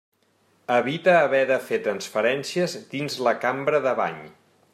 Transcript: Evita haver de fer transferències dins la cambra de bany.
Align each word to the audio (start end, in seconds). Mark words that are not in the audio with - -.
Evita 0.75 1.13
haver 1.17 1.41
de 1.51 1.59
fer 1.67 1.79
transferències 1.89 2.75
dins 2.95 3.23
la 3.29 3.39
cambra 3.45 3.85
de 3.89 3.95
bany. 4.03 4.21